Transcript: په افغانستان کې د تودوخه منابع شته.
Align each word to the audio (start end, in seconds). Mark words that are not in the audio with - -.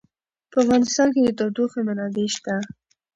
په 0.51 0.57
افغانستان 0.63 1.07
کې 1.13 1.21
د 1.23 1.29
تودوخه 1.39 1.79
منابع 1.87 2.27
شته. 2.35 2.55